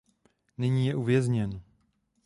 Nyní 0.57 0.87
je 0.87 0.95
uvězněn. 0.95 1.61